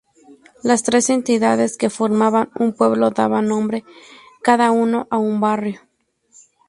Las 0.63 0.81
tres 0.81 1.11
entidades 1.11 1.77
que 1.77 1.91
formaban 1.91 2.49
un 2.55 2.73
pueblo 2.73 3.11
daban 3.11 3.49
nombre 3.49 3.83
cada 4.41 4.71
uno 4.71 5.07
a 5.11 5.19
un 5.19 5.39
barrio. 5.39 5.81